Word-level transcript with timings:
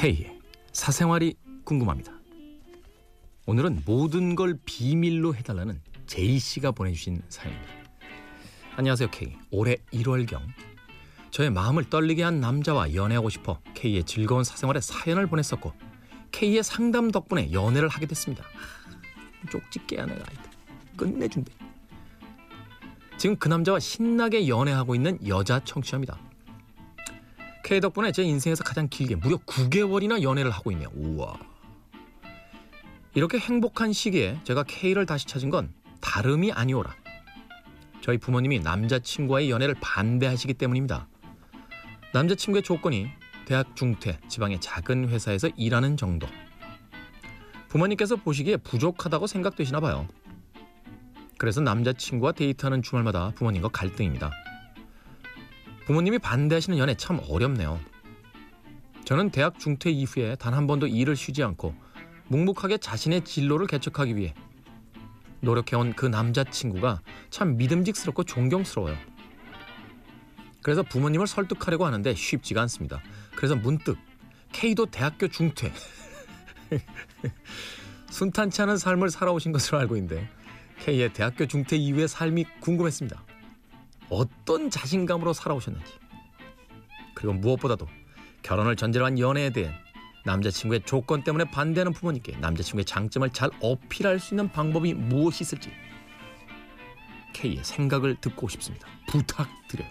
K의 0.00 0.40
사생활이 0.72 1.34
궁금합니다. 1.62 2.10
오늘은 3.44 3.82
모든 3.84 4.34
걸 4.34 4.58
비밀로 4.64 5.34
해달라는 5.34 5.82
제이 6.06 6.38
씨가 6.38 6.70
보내주신 6.70 7.20
사연입니다. 7.28 7.70
안녕하세요 8.76 9.10
K. 9.10 9.36
올해 9.50 9.76
1월경 9.92 10.40
저의 11.30 11.50
마음을 11.50 11.90
떨리게 11.90 12.22
한 12.22 12.40
남자와 12.40 12.94
연애하고 12.94 13.28
싶어 13.28 13.60
K의 13.74 14.04
즐거운 14.04 14.42
사생활에 14.42 14.80
사연을 14.80 15.26
보냈었고 15.26 15.74
K의 16.32 16.62
상담 16.62 17.10
덕분에 17.10 17.52
연애를 17.52 17.90
하게 17.90 18.06
됐습니다. 18.06 18.42
쪽집게야 19.50 20.06
내가 20.06 20.24
끝내준대. 20.96 21.52
지금 23.18 23.36
그 23.36 23.48
남자와 23.48 23.78
신나게 23.80 24.48
연애하고 24.48 24.94
있는 24.94 25.18
여자 25.28 25.60
청취자입니다. 25.62 26.29
K 27.70 27.80
덕분에 27.80 28.10
제 28.10 28.24
인생에서 28.24 28.64
가장 28.64 28.88
길게 28.88 29.14
무려 29.14 29.36
9개월이나 29.36 30.22
연애를 30.22 30.50
하고 30.50 30.72
있네요. 30.72 30.88
우와. 30.92 31.38
이렇게 33.14 33.38
행복한 33.38 33.92
시기에 33.92 34.40
제가 34.42 34.64
K를 34.64 35.06
다시 35.06 35.24
찾은 35.28 35.50
건 35.50 35.72
다름이 36.00 36.50
아니오라. 36.50 36.92
저희 38.00 38.18
부모님이 38.18 38.58
남자친구와의 38.58 39.52
연애를 39.52 39.76
반대하시기 39.80 40.54
때문입니다. 40.54 41.06
남자친구의 42.12 42.64
조건이 42.64 43.06
대학 43.46 43.76
중퇴, 43.76 44.18
지방의 44.26 44.60
작은 44.60 45.08
회사에서 45.08 45.48
일하는 45.56 45.96
정도. 45.96 46.26
부모님께서 47.68 48.16
보시기에 48.16 48.56
부족하다고 48.56 49.28
생각되시나 49.28 49.78
봐요. 49.78 50.08
그래서 51.38 51.60
남자친구와 51.60 52.32
데이트하는 52.32 52.82
주말마다 52.82 53.30
부모님과 53.36 53.68
갈등입니다. 53.68 54.32
부모님이 55.90 56.20
반대하시는 56.20 56.78
연애 56.78 56.94
참 56.94 57.18
어렵네요. 57.28 57.80
저는 59.04 59.30
대학 59.30 59.58
중퇴 59.58 59.90
이후에 59.90 60.36
단 60.36 60.54
한 60.54 60.68
번도 60.68 60.86
일을 60.86 61.16
쉬지 61.16 61.42
않고 61.42 61.74
묵묵하게 62.28 62.78
자신의 62.78 63.24
진로를 63.24 63.66
개척하기 63.66 64.14
위해 64.14 64.32
노력해온 65.40 65.94
그 65.94 66.06
남자친구가 66.06 67.02
참 67.30 67.56
믿음직스럽고 67.56 68.22
존경스러워요. 68.22 68.96
그래서 70.62 70.84
부모님을 70.84 71.26
설득하려고 71.26 71.86
하는데 71.86 72.14
쉽지가 72.14 72.62
않습니다. 72.62 73.00
그래서 73.34 73.56
문득 73.56 73.98
K도 74.52 74.86
대학교 74.86 75.26
중퇴 75.26 75.72
순탄치 78.10 78.62
않은 78.62 78.76
삶을 78.76 79.10
살아오신 79.10 79.50
것으로 79.50 79.78
알고 79.78 79.96
있는데 79.96 80.28
K의 80.78 81.12
대학교 81.12 81.46
중퇴 81.46 81.74
이후의 81.74 82.06
삶이 82.06 82.44
궁금했습니다. 82.60 83.29
어떤 84.10 84.70
자신감으로 84.70 85.32
살아오셨는지 85.32 85.92
그리고 87.14 87.34
무엇보다도 87.34 87.86
결혼을 88.42 88.76
전제로 88.76 89.04
한 89.06 89.18
연애에 89.18 89.50
대해 89.50 89.72
남자친구의 90.24 90.82
조건 90.84 91.24
때문에 91.24 91.44
반대하는 91.50 91.92
부모님께 91.92 92.36
남자친구의 92.38 92.84
장점을 92.84 93.30
잘 93.30 93.50
어필할 93.60 94.18
수 94.18 94.34
있는 94.34 94.50
방법이 94.50 94.94
무엇이 94.94 95.44
있을지 95.44 95.70
K의 97.32 97.62
생각을 97.62 98.16
듣고 98.20 98.48
싶습니다. 98.48 98.86
부탁드려요. 99.08 99.90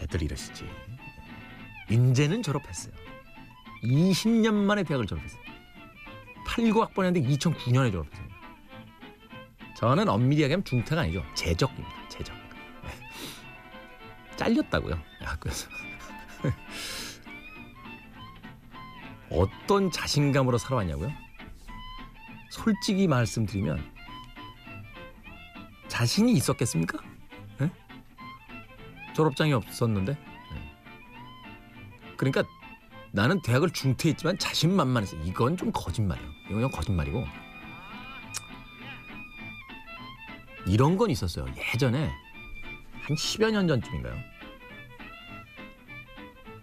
애들 0.00 0.22
이러시지. 0.22 0.64
인제는 1.90 2.42
졸업했어요. 2.42 2.94
20년 3.82 4.54
만에 4.54 4.84
대학을 4.84 5.06
졸업했어요. 5.06 5.40
89학번이었는데 6.46 7.26
2009년에 7.38 7.92
졸업했어요. 7.92 8.27
저는 9.78 10.08
엄밀히 10.08 10.42
얘기하면 10.42 10.64
중퇴가 10.64 11.02
아니죠. 11.02 11.24
재적입니다. 11.34 12.08
재적. 12.08 12.34
네. 12.82 12.90
잘렸다고요. 14.34 14.98
학교에서. 15.20 15.68
어떤 19.30 19.92
자신감으로 19.92 20.58
살아왔냐고요? 20.58 21.12
솔직히 22.50 23.06
말씀드리면 23.06 23.88
자신이 25.86 26.32
있었겠습니까? 26.32 26.98
네? 27.58 27.70
졸업장이 29.14 29.52
없었는데 29.52 30.14
네. 30.14 30.76
그러니까 32.16 32.42
나는 33.12 33.40
대학을 33.42 33.70
중퇴했지만 33.70 34.38
자신만만해서 34.38 35.18
이건 35.18 35.56
좀 35.56 35.70
거짓말이에요. 35.72 36.28
이건 36.50 36.68
거짓말이고 36.72 37.24
이런 40.68 40.96
건 40.96 41.10
있었어요. 41.10 41.46
예전에 41.72 42.10
한 43.02 43.16
10여 43.16 43.50
년 43.50 43.66
전쯤인가요? 43.66 44.14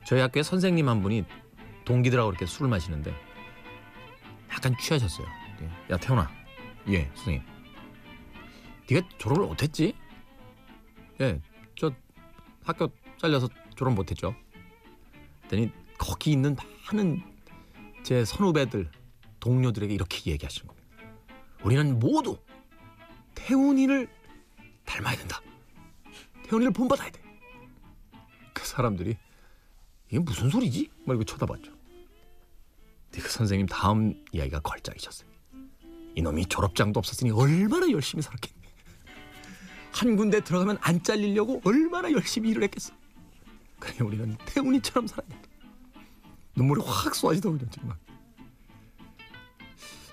저희 0.05 0.21
학교에 0.21 0.43
선생님 0.43 0.87
한 0.87 1.01
분이 1.01 1.25
동기들하고 1.85 2.29
이렇게 2.29 2.45
술을 2.45 2.69
마시는데 2.69 3.13
약간 4.51 4.75
취하셨어요. 4.79 5.27
야 5.89 5.97
태훈아, 5.97 6.29
예 6.89 7.05
선생님, 7.15 7.41
네가 8.89 9.07
졸업을 9.17 9.47
못했지? 9.47 9.95
예, 11.21 11.41
저 11.75 11.91
학교 12.63 12.89
잘려서 13.17 13.49
졸업 13.75 13.93
못했죠. 13.93 14.35
그랬더니 15.47 15.71
거기 15.97 16.31
있는 16.31 16.55
많은 16.91 17.23
제 18.03 18.25
선후배들, 18.25 18.91
동료들에게 19.39 19.93
이렇게 19.93 20.31
얘기하시는 20.31 20.67
겁니다. 20.67 20.87
우리는 21.63 21.97
모두 21.97 22.37
태훈이를 23.35 24.09
닮아야 24.85 25.15
된다. 25.15 25.41
태훈이를 26.43 26.71
본받아야 26.73 27.09
돼. 27.09 27.21
그 28.53 28.65
사람들이 28.65 29.17
이게 30.09 30.19
무슨 30.19 30.49
소리지? 30.49 30.89
막 31.05 31.13
이렇게 31.15 31.25
쳐다봤죠. 31.25 31.73
그 33.11 33.29
선생님 33.29 33.67
다음 33.67 34.25
이야기가 34.31 34.59
걸작이셨어요. 34.59 35.29
이놈이 36.15 36.45
졸업장도 36.47 36.97
없었으니 36.97 37.31
얼마나 37.31 37.89
열심히 37.89 38.21
살았겠니. 38.21 38.55
한 39.93 40.15
군데 40.17 40.41
들어가면 40.41 40.77
안 40.81 41.01
잘리려고 41.01 41.61
얼마나 41.63 42.11
열심히 42.11 42.49
일을 42.49 42.63
했겠어. 42.63 42.93
그래 43.79 43.95
우리는 44.01 44.37
태훈이처럼 44.45 45.07
살아야 45.07 45.27
된다. 45.29 45.49
눈물이 46.55 46.81
확 46.85 47.15
쏟아지더군요 47.15 47.69
정말. 47.69 47.97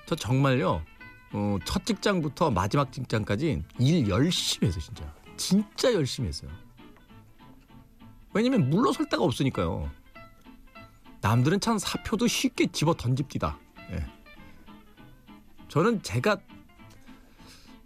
저 0.06 0.14
정말요. 0.14 0.84
어, 1.32 1.58
첫 1.64 1.84
직장부터 1.86 2.50
마지막 2.50 2.92
직장까지 2.92 3.62
일 3.78 4.08
열심히 4.08 4.68
했어요 4.68 4.82
진짜. 4.82 5.14
진짜 5.36 5.92
열심히 5.94 6.28
했어요. 6.28 6.50
왜냐면 8.34 8.68
물러설 8.70 9.08
데가 9.08 9.22
없으니까요. 9.24 9.90
남들은 11.20 11.60
참 11.60 11.78
사표도 11.78 12.26
쉽게 12.26 12.66
집어 12.72 12.94
던집디다. 12.94 13.58
예. 13.92 14.06
저는 15.68 16.02
제가 16.02 16.36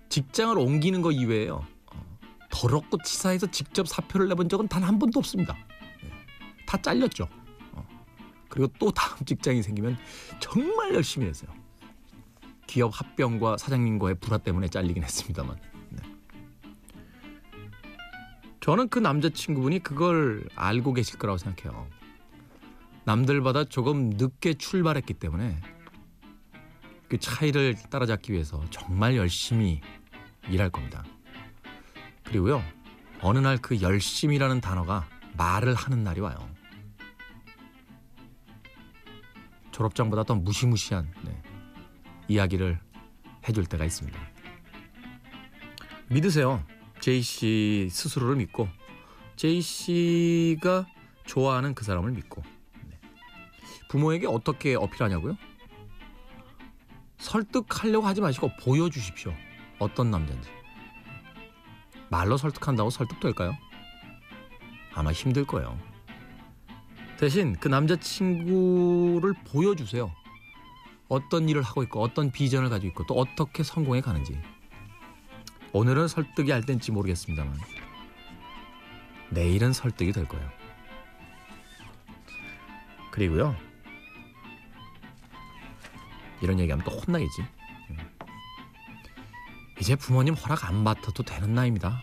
직장을 0.09 0.59
옮기는 0.59 1.03
거 1.03 1.11
이외에요. 1.13 1.67
어, 1.93 2.19
더럽고 2.51 2.99
치사해서 3.03 3.51
직접 3.51 3.87
사표를 3.87 4.29
내본 4.29 4.49
적은 4.49 4.69
단 4.69 4.83
한 4.85 4.99
번도 4.99 5.19
없습니다. 5.19 5.57
예. 6.05 6.11
다 6.67 6.81
잘렸죠. 6.81 7.29
어. 7.73 7.87
그리고 8.49 8.73
또 8.79 8.91
다음 8.91 9.19
직장이 9.27 9.63
생기면 9.63 9.97
정말 10.41 10.95
열심히 10.95 11.27
했어요. 11.27 11.51
기업 12.67 12.99
합병과 12.99 13.59
사장님과의 13.59 14.17
불화 14.17 14.39
때문에 14.39 14.69
잘리긴 14.69 15.03
했습니다만. 15.03 15.57
네. 15.91 16.03
저는 18.61 18.89
그 18.89 18.99
남자친구분이 18.99 19.81
그걸 19.81 20.49
알고 20.57 20.93
계실 20.95 21.19
거라고 21.19 21.39
생각해요. 21.39 21.87
남들보다 23.05 23.65
조금 23.65 24.11
늦게 24.11 24.55
출발했기 24.55 25.15
때문에 25.15 25.61
그 27.09 27.19
차이를 27.19 27.77
따라잡기 27.89 28.33
위해서 28.33 28.65
정말 28.71 29.17
열심히 29.17 29.81
일할 30.49 30.71
겁니다. 30.71 31.05
그리고요, 32.25 32.63
어느 33.21 33.39
날 33.39 33.59
그 33.59 33.81
열심이라는 33.81 34.61
단어가 34.61 35.09
말을 35.37 35.75
하는 35.75 36.03
날이 36.03 36.21
와요. 36.21 36.37
졸업장보다 39.71 40.25
더 40.25 40.35
무시무시한 40.35 41.09
네, 41.23 41.43
이야기를 42.29 42.79
해줄 43.49 43.67
때가 43.67 43.85
있습니다. 43.85 44.19
믿으세요. 46.09 46.63
제이 47.01 47.23
씨 47.23 47.89
스스로를 47.91 48.37
믿고 48.37 48.69
제이 49.37 49.61
씨가 49.61 50.87
좋아하는 51.27 51.75
그 51.75 51.85
사람을 51.85 52.13
믿고 52.13 52.43
네. 52.89 52.99
부모에게 53.89 54.27
어떻게 54.27 54.75
어필하냐고요? 54.75 55.37
설득하려고 57.19 58.07
하지 58.07 58.21
마시고 58.21 58.51
보여주십시오. 58.61 59.35
어떤 59.79 60.11
남자인지. 60.11 60.49
말로 62.09 62.37
설득한다고 62.37 62.91
설득될까요? 62.91 63.57
아마 64.95 65.13
힘들 65.13 65.45
거예요. 65.45 65.79
대신 67.19 67.55
그 67.57 67.69
남자친구를 67.69 69.35
보여주세요. 69.51 70.13
어떤 71.09 71.49
일을 71.49 71.63
하고 71.63 71.83
있고 71.83 72.03
어떤 72.03 72.31
비전을 72.31 72.69
가지고 72.69 72.89
있고 72.89 73.07
또 73.07 73.15
어떻게 73.15 73.63
성공해 73.63 74.01
가는지. 74.01 74.41
오늘은 75.73 76.09
설득이 76.09 76.53
알 76.53 76.63
땐지 76.63 76.91
모르겠습니다만 76.93 77.59
내일은 79.31 79.73
설득이 79.73 80.13
될 80.13 80.27
거예요. 80.27 80.49
그리고요. 83.11 83.57
이런 86.43 86.61
얘기하면 86.61 86.85
또 86.85 86.93
혼나겠지. 86.93 87.43
음. 87.91 87.97
이제 89.81 89.97
부모님 89.97 90.35
허락 90.35 90.65
안 90.65 90.85
받아도 90.85 91.23
되는 91.23 91.55
나이입니다. 91.55 92.01